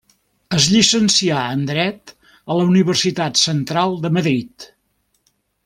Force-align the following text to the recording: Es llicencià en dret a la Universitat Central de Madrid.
Es 0.59 0.67
llicencià 0.75 1.41
en 1.57 1.61
dret 1.71 2.13
a 2.15 2.57
la 2.61 2.65
Universitat 2.71 3.41
Central 3.43 3.95
de 4.07 4.15
Madrid. 4.19 4.71